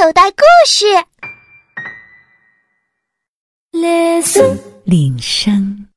[0.00, 0.86] 口袋故事。
[3.72, 5.88] Listen，铃声。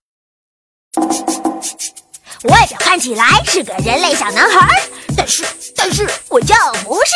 [2.45, 4.81] 外表看起来是个人类小男孩，
[5.15, 5.45] 但是
[5.75, 7.11] 但是我就不是。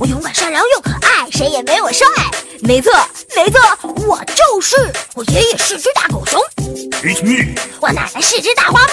[0.00, 2.04] 我勇敢善良又可爱，谁也没我帅。
[2.62, 2.92] 没错
[3.36, 3.60] 没错，
[4.08, 4.74] 我就是。
[5.14, 6.40] 我爷爷是只大狗熊
[7.00, 7.54] ，It's me。
[7.80, 8.92] 我奶奶是只大花猫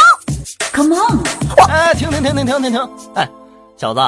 [0.73, 1.23] ，Come on。
[1.71, 2.89] 哎，停停停停停停停！
[3.16, 3.28] 哎，
[3.78, 4.00] 小子，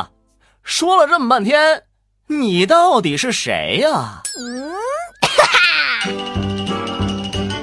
[0.62, 1.82] 说了这么半天，
[2.28, 4.22] 你到底是谁呀？
[4.40, 4.74] 嗯，
[5.22, 6.10] 哈哈，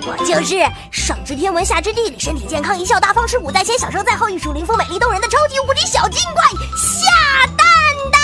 [0.06, 0.56] 我就是
[0.92, 6.44] 上知天文下知地理，身体健康，一笑大方，吃苦在先，享受在后，玉树临风，美丽动人的超级无敌小精怪
[6.76, 7.66] 下蛋
[8.12, 8.20] 蛋。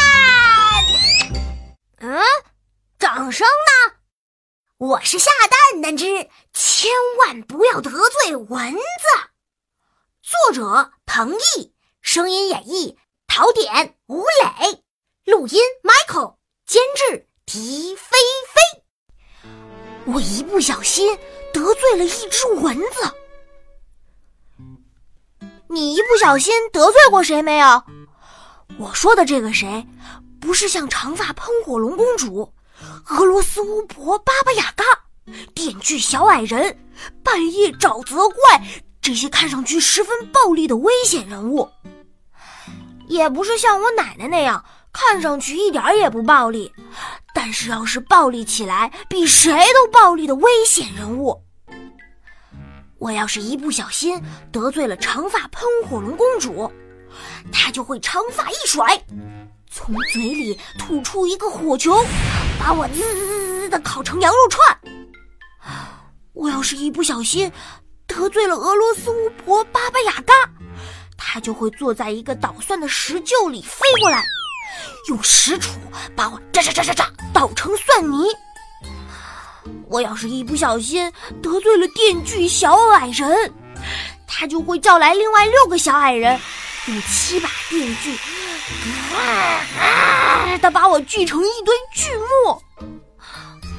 [2.00, 2.20] 嗯，
[2.98, 3.94] 掌声呢？
[4.78, 5.30] 我是下
[5.72, 6.90] 蛋蛋之，千
[7.20, 8.78] 万不要得罪蚊子。
[10.22, 14.82] 作者彭毅，声音演绎陶典、吴磊，
[15.26, 18.16] 录音 Michael，监制狄菲
[18.54, 19.50] 菲。
[20.04, 21.18] 我一不小心
[21.52, 23.12] 得罪了一只蚊子。
[25.68, 27.82] 你一不小心得罪过谁没有？
[28.78, 29.84] 我说的这个谁，
[30.40, 32.52] 不是像长发喷火龙公主、
[33.08, 34.84] 俄罗斯巫婆巴巴雅嘎、
[35.56, 36.78] 电锯小矮人、
[37.24, 38.62] 半夜沼泽怪。
[39.02, 41.68] 这些看上去十分暴力的危险人物，
[43.08, 44.64] 也不是像我奶奶那样
[44.96, 46.72] 看上去一点也不暴力，
[47.34, 51.44] 但是要是暴力起来比谁都暴力的危险人物。
[52.98, 54.18] 我要是一不小心
[54.50, 56.72] 得罪了长发喷火龙公主，
[57.52, 58.98] 她就会长发一甩，
[59.70, 62.02] 从嘴里吐出一个火球，
[62.58, 64.80] 把我滋滋滋的烤成羊肉串。
[66.32, 67.52] 我要是一不小心。
[68.08, 70.32] 得罪了俄罗斯巫婆巴巴雅嘎，
[71.18, 74.24] 他就会坐在一个捣蒜的石臼里飞过来，
[75.08, 75.70] 用石杵
[76.14, 78.26] 把我炸炸炸炸炸捣成蒜泥。
[79.88, 81.12] 我要是一不小心
[81.42, 83.52] 得罪了电锯小矮人，
[84.26, 86.38] 他就会叫来另外六个小矮人，
[86.86, 88.16] 用七把电锯，
[89.14, 89.20] 啊
[89.80, 92.10] 啊的把我锯成一堆锯
[92.44, 92.62] 末。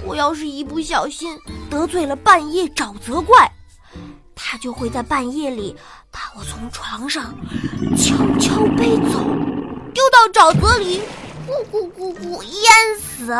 [0.03, 1.37] 我要是一不小心
[1.69, 3.51] 得罪了半夜沼泽怪。
[4.39, 5.75] 他就会在半夜里
[6.11, 7.33] 把我从床上
[7.97, 9.19] 悄悄背走，
[9.93, 11.01] 丢到沼泽里，
[11.47, 13.33] 咕咕咕咕淹死。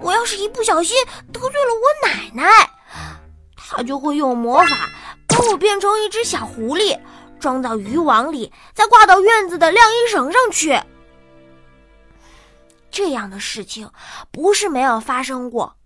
[0.00, 0.96] 我要是一不小心
[1.32, 2.70] 得罪了我奶奶，
[3.56, 4.88] 她就会用魔法
[5.26, 6.98] 把我变成一只小狐狸，
[7.38, 10.80] 装到渔网里，再挂到院子的晾衣绳上去。
[12.90, 13.90] 这样的事情
[14.30, 15.76] 不是没有发生过。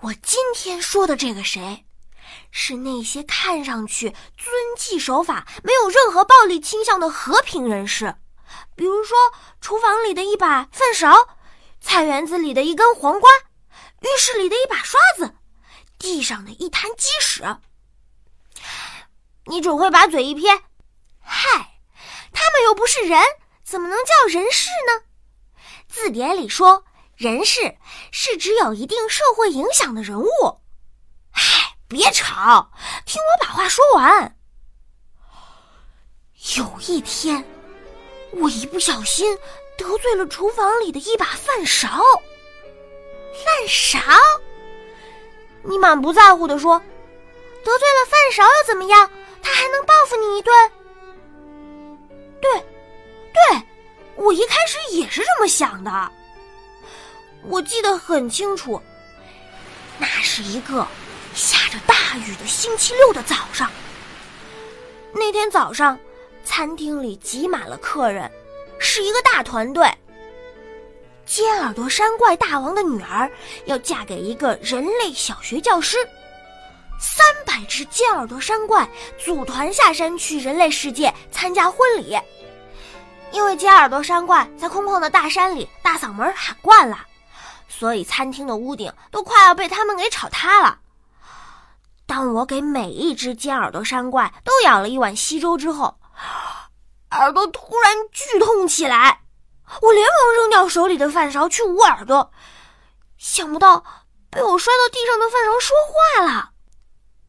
[0.00, 1.84] 我今天说的这个谁，
[2.52, 8.14] 是那些看上去遵纪守法、没有任何暴力倾向的和平人士，
[8.76, 9.16] 比如说
[9.60, 11.36] 厨房里的一把饭勺，
[11.80, 13.30] 菜园子里的一根黄瓜，
[14.00, 15.34] 浴室里的一把刷子，
[15.98, 17.42] 地上的一滩鸡屎。
[19.46, 20.62] 你只会把嘴一撇，
[21.20, 21.80] 嗨，
[22.32, 23.20] 他们又不是人，
[23.64, 25.02] 怎么能叫人事呢？
[25.88, 26.84] 字典里说。
[27.14, 27.76] 人事
[28.10, 30.61] 是指有一定社会影响的人物。
[31.92, 32.70] 别吵，
[33.04, 34.34] 听我把话说完。
[36.56, 37.44] 有一天，
[38.32, 39.36] 我一不小心
[39.76, 41.88] 得罪了厨房里的一把饭勺。
[41.88, 44.00] 饭勺？
[45.62, 46.78] 你满不在乎的说
[47.62, 49.10] ：“得罪了饭勺又怎么样？
[49.42, 50.72] 他还能报复你一顿。”
[52.40, 52.50] 对，
[53.34, 53.62] 对，
[54.16, 56.12] 我一开始也是这么想的。
[57.44, 58.82] 我记得很清楚，
[59.98, 60.86] 那是一个
[62.18, 63.70] 雨的星期六的早上。
[65.14, 65.98] 那天早上，
[66.44, 68.30] 餐厅里挤满了客人，
[68.78, 69.86] 是一个大团队。
[71.24, 73.30] 尖耳朵山怪大王的女儿
[73.66, 75.96] 要嫁给一个人类小学教师，
[76.98, 78.86] 三百只尖耳朵山怪
[79.18, 82.18] 组团下山去人类世界参加婚礼。
[83.30, 87.06] 因为尖耳朵山怪在空旷的大山里大嗓门喊惯了。
[87.68, 90.78] 所以餐厅的屋顶都快要被他们给吵塌了。
[92.12, 95.98] 当我给每一只尖耳朵山怪都舀了一碗稀粥之后，
[97.12, 99.22] 耳朵突然剧痛起来，
[99.80, 102.30] 我连忙扔掉手里的饭勺去捂耳朵，
[103.16, 103.82] 想不到
[104.28, 106.50] 被我摔到地上的饭勺说话了：“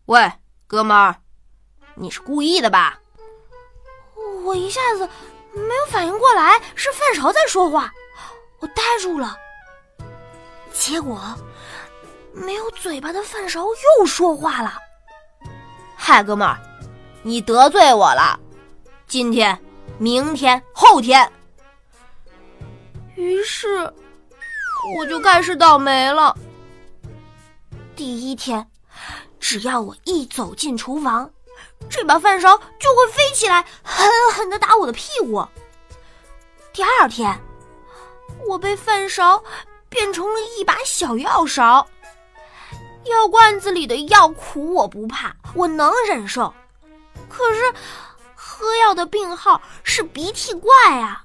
[0.07, 0.33] 喂，
[0.68, 1.15] 哥们儿，
[1.95, 3.00] 你是故意的吧？”
[4.44, 5.07] 我一下子
[5.53, 7.89] 没有反应过来是饭勺在说话，
[8.59, 9.38] 我呆住了。
[10.74, 11.21] 结果，
[12.33, 13.63] 没有嘴巴的饭勺
[14.00, 14.74] 又说话了
[15.95, 16.59] ：“嗨，哥们儿，
[17.21, 18.39] 你得罪我了。
[19.07, 19.57] 今天、
[20.00, 21.31] 明天、后天。”
[23.15, 23.91] 于是
[24.97, 26.35] 我就开始倒霉了。
[27.95, 28.68] 第一天，
[29.39, 31.30] 只要我一走进厨房，
[31.88, 35.47] 这把饭勺就会飞起来，狠狠的打我的屁股。
[36.74, 37.39] 第二天，
[38.47, 39.41] 我被饭勺
[39.88, 41.88] 变成了一把小药勺。
[43.05, 46.53] 药罐子里的药苦我不怕，我能忍受。
[47.29, 47.73] 可是，
[48.35, 51.23] 喝药的病号是鼻涕怪啊！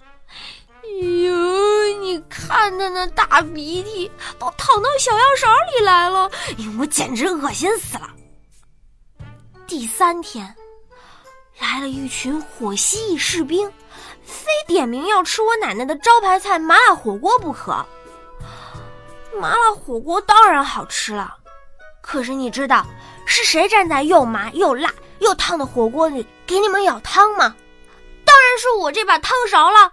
[1.00, 6.30] 哟，你看他那大鼻涕都淌到小药勺里来了，
[6.78, 8.08] 我简直恶心死了。
[9.66, 10.54] 第三天，
[11.58, 13.70] 来了一群火蜥蜴士兵，
[14.24, 17.84] 非点名要吃我奶奶的招牌菜麻辣火锅不可。
[19.38, 21.36] 麻辣火锅当然好吃了。
[22.08, 22.86] 可是你知道
[23.26, 27.54] 是谁站在又麻又辣又烫的火锅里给你们舀汤吗？
[28.24, 29.92] 当然是我这把汤勺了。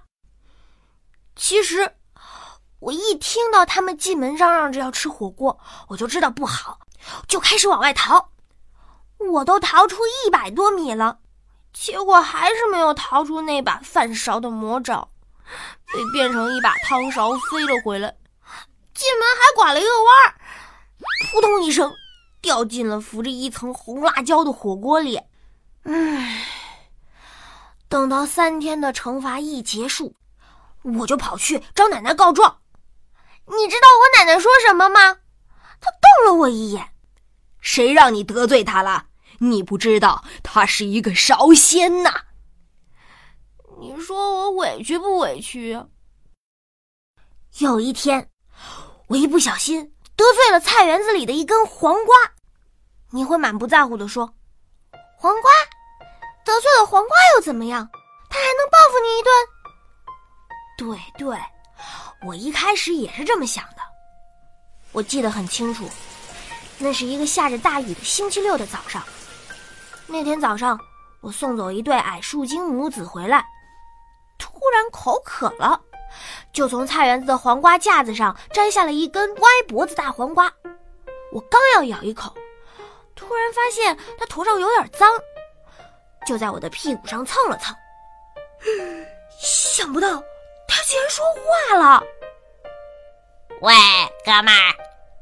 [1.36, 1.98] 其实，
[2.80, 5.60] 我一听到他们进门嚷嚷着要吃火锅，
[5.90, 6.80] 我就知道不好，
[7.28, 8.30] 就开始往外逃。
[9.18, 11.18] 我都逃出一百多米了，
[11.74, 15.10] 结果还是没有逃出那把饭勺的魔爪，
[15.94, 18.16] 被变成一把汤勺飞了回来。
[18.94, 20.40] 进门还拐了一个弯儿，
[21.30, 21.94] 扑通一声。
[22.46, 25.20] 掉进了浮着一层红辣椒的火锅里，
[25.82, 26.46] 唉，
[27.90, 30.16] 等到三天的惩罚一结束，
[30.84, 32.60] 我就跑去找奶奶告状。
[33.48, 35.18] 你知道我奶奶说什么吗？
[35.82, 36.90] 她瞪了我一眼
[37.62, 39.08] ：“谁让你得罪她了？
[39.40, 42.26] 你不知道她是一个烧仙呐！”
[43.82, 45.82] 你说我委屈不委屈？
[47.58, 48.30] 有一天，
[49.08, 52.35] 我一不小心得罪了菜园子里的一根黄瓜。
[53.16, 54.30] 你会满不在乎的说
[55.16, 55.50] ：“黄瓜，
[56.44, 57.90] 得罪了黄瓜又怎么样？
[58.30, 59.34] 他还能报复你一顿。”
[60.78, 61.40] 对对，
[62.28, 63.78] 我一开始也是这么想的。
[64.92, 65.90] 我记得很清楚，
[66.78, 69.02] 那是一个下着大雨的星期六的早上。
[70.08, 70.78] 那天早上，
[71.22, 73.46] 我送走一对矮树精母子回来，
[74.38, 75.80] 突然口渴了，
[76.52, 80.52] 就从菜园子的黄瓜架子上摘下了一根歪脖子大黄瓜。
[81.32, 82.36] 我刚要咬一口。
[83.16, 85.10] 突然发现他头上有点脏，
[86.28, 87.76] 就在我的屁股上蹭了蹭。
[89.40, 90.08] 想不到
[90.68, 92.04] 他竟然说话了
[93.62, 93.74] ：“喂，
[94.26, 94.76] 哥们儿，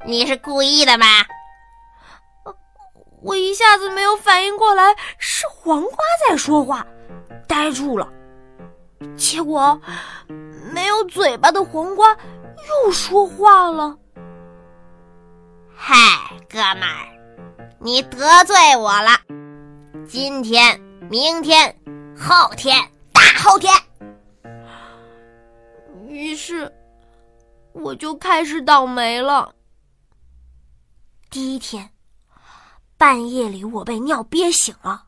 [0.06, 1.06] 你是故意的吗？”
[3.22, 5.96] 我一下子没有反应过来是黄瓜
[6.28, 6.86] 在说话，
[7.48, 8.06] 呆住了。
[9.16, 9.80] 结果
[10.72, 12.16] 没有嘴巴的黄瓜
[12.84, 13.96] 又说话了
[15.74, 15.96] ：“嗨，
[16.50, 17.12] 哥们儿。”
[17.84, 19.10] 你得罪我了，
[20.08, 21.78] 今天、明天、
[22.16, 22.74] 后天、
[23.12, 23.70] 大后天。
[26.08, 26.72] 于是，
[27.74, 29.54] 我就开始倒霉了。
[31.28, 31.90] 第一天，
[32.96, 35.04] 半夜里我被尿憋醒了，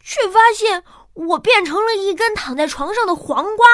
[0.00, 0.82] 却发现
[1.12, 3.66] 我变成了一根躺在床上的黄瓜。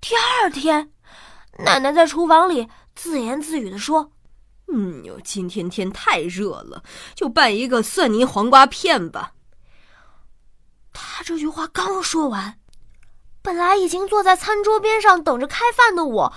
[0.00, 0.90] 第二天，
[1.58, 4.10] 奶奶在厨房里自言自语的说。
[4.80, 6.80] 嗯哟，今天天太热了，
[7.16, 9.32] 就拌一个蒜泥黄瓜片吧。
[10.92, 12.60] 他这句话刚说完，
[13.42, 16.32] 本来已经坐在餐桌边上等着开饭的我，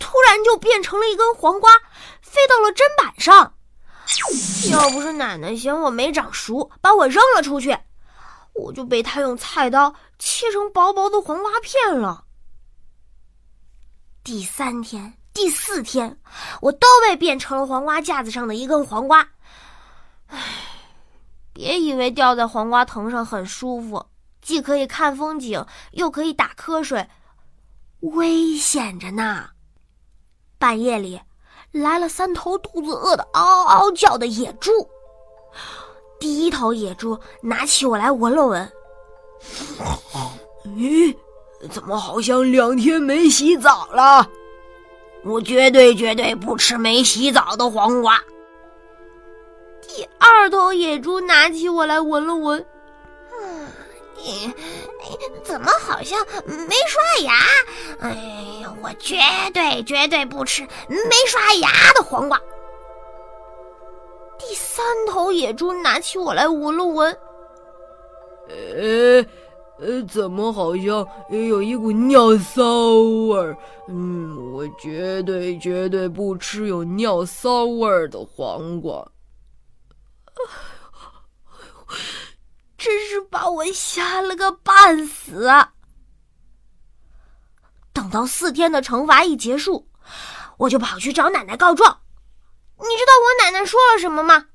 [0.00, 1.70] 突然就变成了一根黄瓜，
[2.20, 3.54] 飞到了砧板上。
[4.72, 7.78] 要不是奶奶嫌我没长熟，把我扔了出去，
[8.54, 12.24] 我就被他用菜刀切成薄薄的黄瓜片了。
[14.24, 15.14] 第三天。
[15.34, 16.16] 第四天，
[16.62, 19.28] 我都被变成了黄瓜架子上的一根黄瓜。
[20.28, 20.38] 唉，
[21.52, 24.06] 别以为吊在黄瓜藤上很舒服，
[24.40, 27.08] 既可以看风景，又可以打瞌睡，
[28.00, 29.50] 危险着呢。
[30.56, 31.20] 半夜里，
[31.72, 34.70] 来了三头肚子饿得嗷嗷叫的野猪。
[36.20, 38.72] 第一头野猪拿起我来闻了闻，
[40.64, 41.14] 咦，
[41.70, 44.30] 怎么好像两天没洗澡了？
[45.24, 48.22] 我绝对绝对不吃没洗澡的黄瓜。
[49.80, 52.64] 第二头野猪拿起我来闻了闻，
[53.40, 53.68] 嗯，
[55.42, 57.34] 怎么好像没刷牙？
[58.00, 58.10] 哎
[58.62, 59.16] 呀，我绝
[59.52, 62.38] 对绝对不吃没刷牙的黄瓜。
[64.38, 67.18] 第三头野猪拿起我来闻了闻，
[68.48, 69.24] 呃。
[69.84, 72.64] 呃，怎么好像有一股尿骚
[73.28, 73.54] 味儿？
[73.88, 79.06] 嗯，我绝对绝对不吃有尿骚味儿的黄瓜。
[82.78, 85.46] 真是把我吓了个半死。
[87.92, 89.86] 等到四天的惩罚一结束，
[90.56, 92.00] 我就跑去找奶奶告状。
[92.78, 94.46] 你知道我奶奶说了什么吗？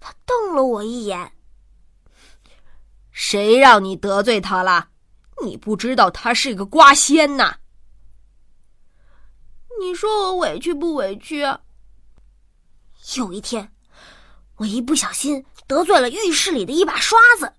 [0.00, 1.32] 她瞪了我一眼。
[3.24, 4.88] 谁让你得罪他了？
[5.44, 7.54] 你不知道他是个瓜仙呐！
[9.80, 11.42] 你说我委屈不委屈？
[13.16, 13.72] 有一天，
[14.56, 17.52] 我一不小心得罪了浴室里的一把刷子。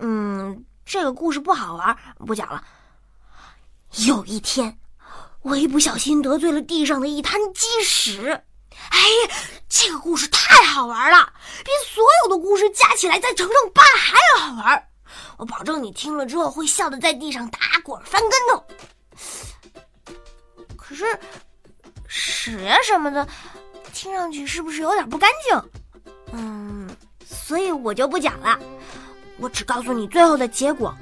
[0.00, 1.94] 嗯，这个故事不好玩，
[2.26, 2.64] 不讲了。
[4.06, 4.78] 有一天，
[5.42, 8.42] 我一不小心得罪了地上的一滩鸡屎。
[8.90, 8.98] 哎，
[9.68, 11.32] 这个故事太好玩了，
[11.64, 14.88] 比所有的故事加起来再乘上八还要好玩。
[15.36, 18.64] 我保证你听了之后会笑得在地上打滚翻跟头。
[20.76, 21.04] 可是
[22.06, 23.26] 屎呀什么的，
[23.92, 25.70] 听上去是不是有点不干净？
[26.32, 26.88] 嗯，
[27.26, 28.58] 所以我就不讲了，
[29.38, 30.94] 我只告诉你最后的结果。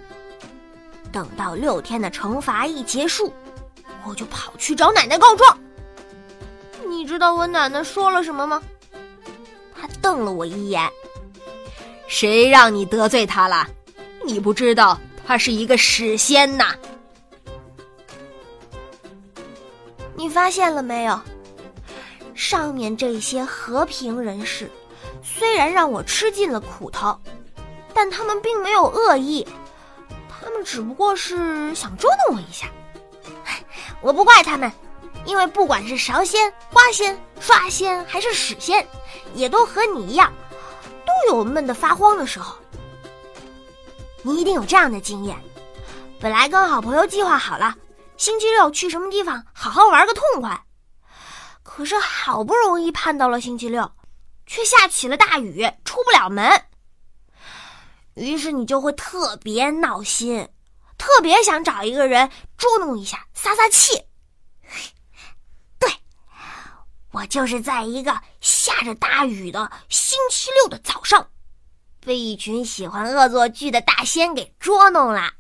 [1.13, 3.33] 等到六天的惩罚一结束，
[4.05, 5.59] 我就跑去找奶奶告状。
[6.97, 8.63] 你知道我奶奶说了什么吗？
[9.79, 10.91] 她瞪了我一眼。
[12.07, 13.69] 谁让你得罪她了？
[14.25, 16.75] 你不知道她是一个屎仙呐！
[20.15, 21.21] 你发现了没有？
[22.35, 24.71] 上面这些和平人士，
[25.23, 27.21] 虽然让我吃尽了苦头，
[27.93, 29.47] 但他们并没有恶意，
[30.31, 32.67] 他们只不过是想捉弄我一下。
[34.01, 34.73] 我不怪他们，
[35.27, 38.87] 因为不管是勺仙、花仙、刷仙还是屎仙，
[39.35, 40.33] 也都和你一样，
[41.05, 42.57] 都有闷得发慌的时候。
[44.23, 45.37] 你一定有这样的经验：
[46.21, 47.77] 本来跟好朋友计划好了。
[48.17, 50.65] 星期六去什么地方好好玩个痛快，
[51.63, 53.93] 可是好不容易盼到了星期六，
[54.47, 56.65] 却下起了大雨，出不了门。
[58.15, 60.49] 于是你就会特别闹心，
[60.97, 64.03] 特别想找一个人捉弄一下，撒撒气。
[67.13, 71.31] 我就是在一个下着大雨的星期六的早上，
[72.01, 75.33] 被一群喜欢恶作剧的大仙给捉弄了。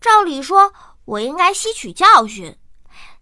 [0.00, 0.72] 照理说，
[1.04, 2.58] 我应该吸取教训，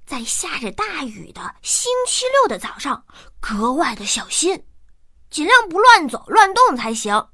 [0.07, 3.05] 在下着大雨的星期六的早上
[3.41, 4.65] 格外的小心，
[5.29, 7.29] 尽量不乱走乱动才行。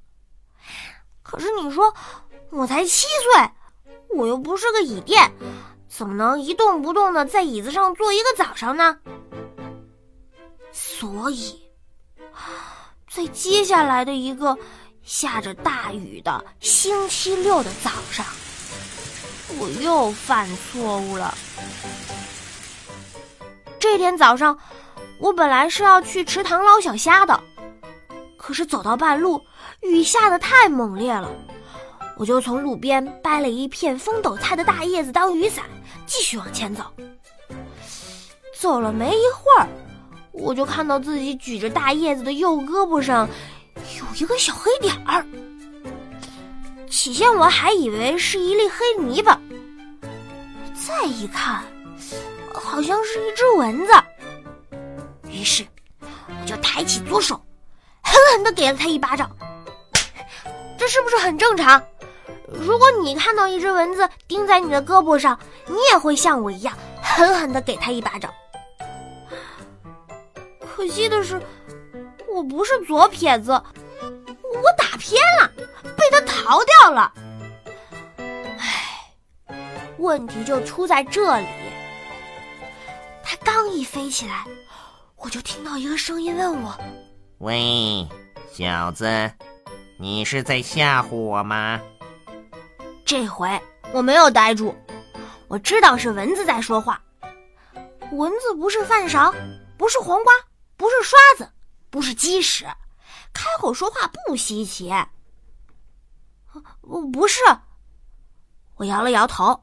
[1.22, 1.94] 可是你说，
[2.50, 3.50] 我才七岁，
[4.16, 5.30] 我又不是个椅垫，
[5.96, 8.98] 怎么能一动不动的在椅子上坐一个早上呢？
[10.70, 11.58] 所以，
[13.10, 14.58] 在接下来的一个
[15.02, 18.26] 下着大雨的星期六的早上。
[19.58, 21.32] 我又犯错误了。
[23.78, 24.58] 这天早上，
[25.18, 27.42] 我本来是要去池塘捞小虾的，
[28.36, 29.42] 可是走到半路，
[29.80, 31.30] 雨下的太猛烈了，
[32.18, 35.64] 我就从路边掰了一片风斗菜的大叶子当雨伞，
[36.06, 36.84] 继续往前走。
[38.58, 39.68] 走了没一会儿，
[40.32, 43.28] 我就看到自己举着大叶子的右胳膊上
[43.98, 45.26] 有一个小黑点儿。
[46.88, 49.38] 起先我还以为是一粒黑泥巴，
[50.74, 51.62] 再一看，
[52.54, 53.92] 好像是一只蚊子。
[55.28, 55.66] 于是，
[56.00, 57.34] 我就抬起左手，
[58.02, 59.30] 狠狠的给了他一巴掌。
[60.78, 61.82] 这是不是很正常？
[62.48, 68.32] 如果你看到一只蚊子叮在你的胳膊上，你也会像我一样狠狠的给他一巴掌。
[70.60, 71.40] 可惜的是，
[72.28, 73.50] 我不是左撇子。
[73.50, 75.50] 我打偏了，
[75.96, 77.12] 被他逃掉了。
[78.58, 79.56] 唉，
[79.98, 81.46] 问题就出在这里。
[83.24, 84.44] 他刚一飞起来，
[85.16, 86.74] 我就听到一个声音问我
[87.38, 88.06] ：“喂，
[88.52, 89.32] 小子，
[89.98, 91.80] 你是在吓唬我吗？”
[93.06, 93.48] 这回
[93.92, 94.74] 我没有呆住，
[95.46, 97.00] 我知道是蚊子在说话。
[98.10, 99.32] 蚊子不是饭勺，
[99.78, 100.32] 不是黄瓜，
[100.76, 101.48] 不是刷子，
[101.88, 102.66] 不是鸡屎。
[103.32, 104.92] 开口说话不稀奇，
[106.80, 107.40] 不不是。
[108.74, 109.62] 我摇了摇头，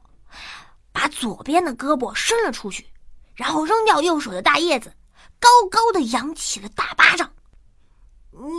[0.90, 2.86] 把左边的胳膊伸了出去，
[3.34, 4.90] 然后扔掉右手的大叶子，
[5.38, 7.30] 高高的扬起了大巴掌。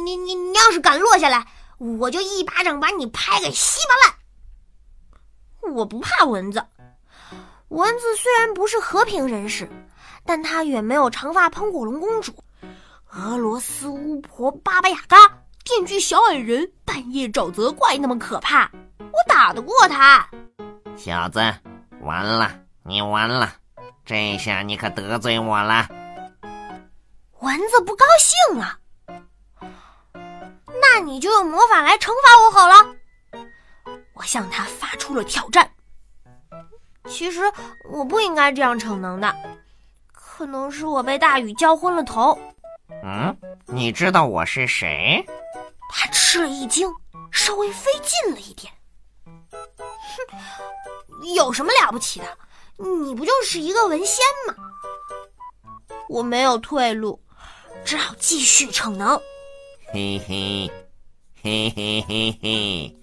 [0.04, 1.48] 你你你要是敢落下来，
[1.80, 4.15] 我就一巴掌把你拍个稀巴烂。
[5.74, 6.64] 我不怕蚊子，
[7.70, 9.70] 蚊子虽然不是和平人士，
[10.26, 12.34] 但它远没有长发喷火龙公主。
[13.14, 15.18] 俄罗斯巫婆巴巴雅嘎，
[15.64, 18.70] 电锯小矮人，半夜沼泽怪那么可怕，
[19.00, 20.28] 我打得过他。
[20.96, 21.40] 小子，
[22.02, 22.52] 完了，
[22.84, 23.54] 你完了，
[24.06, 25.88] 这下你可得罪我了。
[27.40, 28.78] 蚊子不高兴了，
[30.82, 32.96] 那你就用魔法来惩罚我好了。
[34.16, 35.70] 我向他发出了挑战。
[37.08, 37.42] 其实
[37.92, 39.36] 我不应该这样逞能的，
[40.12, 42.38] 可能是我被大雨浇昏了头。
[43.04, 45.24] 嗯，你知道我是谁？
[45.90, 46.92] 他吃了一惊，
[47.32, 48.74] 稍微费劲了一点。
[49.22, 52.38] 哼，有什么了不起的？
[52.78, 54.18] 你不就是一个文仙
[54.48, 54.56] 吗？
[56.10, 57.22] 我没有退路，
[57.84, 59.20] 只好继续逞能。
[59.94, 60.72] 嘿嘿，
[61.42, 62.98] 嘿嘿嘿嘿，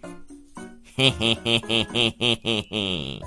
[1.03, 3.21] 嘿嘿嘿嘿嘿嘿嘿！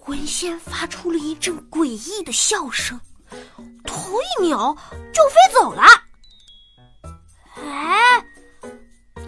[0.00, 3.00] 魂仙发出了一阵诡异的笑声，
[3.84, 4.76] 头一扭
[5.12, 5.82] 就飞走了。
[7.54, 8.20] 哎，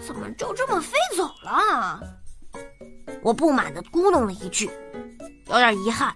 [0.05, 2.01] 怎么就这么飞走了？
[3.21, 4.69] 我不满的咕哝了一句，
[5.45, 6.13] 有点遗憾，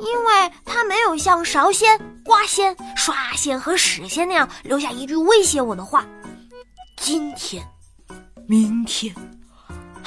[0.00, 6.04] 因为他没有像勺仙、瓜仙、刷仙和屎仙那样留下一句威胁我的话。
[6.98, 7.66] 今天，
[8.46, 9.14] 明天。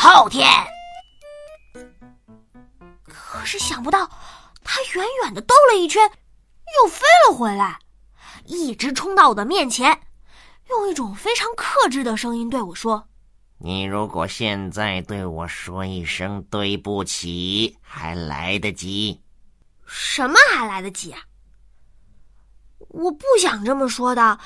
[0.02, 0.50] 后天。
[3.06, 4.10] 可是想不到，
[4.64, 6.02] 他远远的兜了一圈，
[6.82, 7.78] 又飞了回来，
[8.46, 10.02] 一直冲到我的面前，
[10.70, 13.08] 用一种非常克制的声音对我说
[13.62, 19.22] ：“你如果现在对我说一声对不起，还来得及。”
[19.86, 21.22] 什么还来得及啊？
[22.80, 24.40] 我不想这么说的，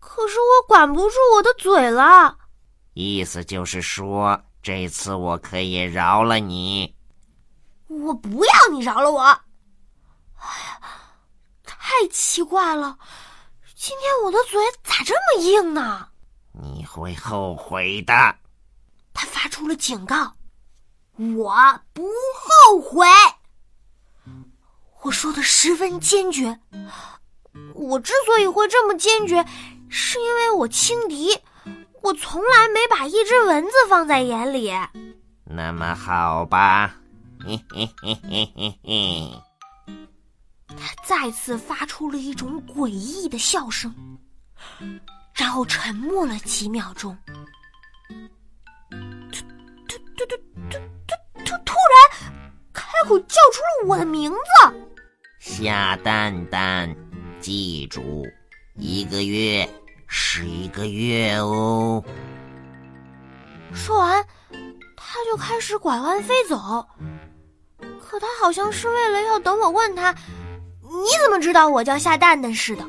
[0.00, 2.38] 可是我管不住我的嘴了。
[2.94, 6.92] 意思就是说，这次我可以饶了你。
[7.86, 9.22] 我不要你饶了我！
[9.22, 9.38] 哎
[10.42, 10.80] 呀，
[11.64, 11.78] 太
[12.10, 12.98] 奇怪了，
[13.76, 16.08] 今天我的嘴咋这么硬呢？
[16.50, 18.12] 你会后悔的。
[19.14, 20.34] 他发出了警告，
[21.16, 22.02] 我不
[22.34, 23.06] 后悔。
[25.02, 26.58] 我说的十分坚决。
[27.72, 29.46] 我之所以会这么坚决，
[29.88, 31.38] 是因为我轻敌，
[32.06, 34.72] 我从来没把一只蚊子放在眼里。
[35.44, 36.94] 那么好吧。
[37.44, 39.42] 嘿嘿嘿嘿嘿嘿！
[40.68, 43.92] 他再次发出了一种诡异的笑声，
[45.34, 47.16] 然后沉默了几秒钟。
[48.88, 49.42] 突
[49.88, 50.36] 突突突
[50.70, 50.78] 突
[51.44, 51.56] 突突！
[51.64, 52.32] 突然
[52.72, 54.36] 开口叫出了我的名字：
[55.40, 56.94] 夏蛋蛋，
[57.40, 58.24] 记住，
[58.76, 59.68] 一个月
[60.18, 62.02] 是一个月哦。
[63.74, 64.24] 说完，
[64.96, 66.86] 他就开始拐弯飞走。
[68.00, 70.14] 可他好像是为了要等我问他，
[70.80, 72.84] 你怎么知道我叫下蛋蛋似的，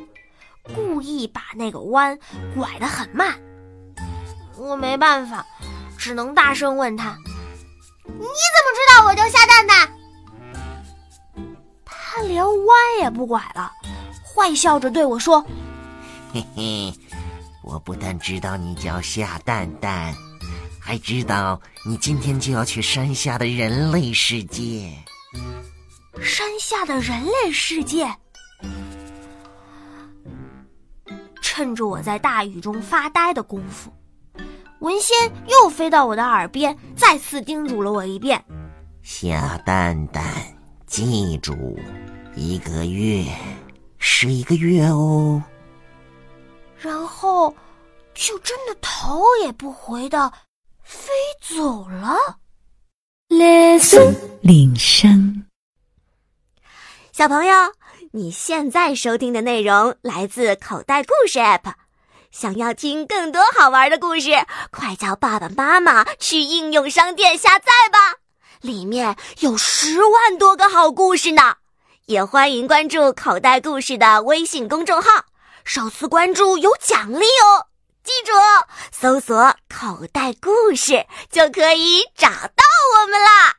[0.74, 2.18] 故意把那个弯
[2.56, 3.38] 拐得很慢。
[4.56, 5.46] 我没办法，
[5.98, 7.18] 只能大声问他
[8.08, 9.92] ：“你怎么知道我叫下蛋蛋？”
[11.84, 13.70] 他连弯也不拐了，
[14.24, 15.46] 坏笑着对我说
[16.34, 16.94] ：“嘿嘿，
[17.68, 20.16] 我不但知道你叫夏蛋蛋。”
[20.80, 24.90] 还知道你今天就要去山下的人类世界。
[26.22, 28.08] 山下的人类世界，
[31.42, 33.92] 趁着我在大雨中发呆的功夫，
[34.80, 38.42] 文仙又飞到我的耳边，再次叮嘱了我一遍
[39.04, 40.24] ：“夏蛋蛋，
[40.86, 41.78] 记住，
[42.34, 43.26] 一个月
[43.98, 45.44] 是一个月哦。”
[46.80, 47.54] 然后，
[48.14, 50.32] 就真的头也不回的。
[50.84, 51.10] 飞
[51.42, 52.38] 走了。
[53.30, 55.46] Listen，铃声。
[57.12, 57.54] 小朋友，
[58.12, 61.74] 你现在收听的内容来自口袋故事 App。
[62.32, 64.32] 想要听更多好玩的故事，
[64.70, 67.98] 快叫爸爸妈妈去应用商店下载吧，
[68.62, 71.56] 里面有十万多个好故事呢。
[72.06, 75.26] 也欢迎关注口袋故事的微信公众号，
[75.68, 77.68] 首次关注有奖励哦。
[78.02, 78.32] 记住，
[78.90, 82.64] 搜索“口袋故事”就可以找到
[83.02, 83.58] 我们啦。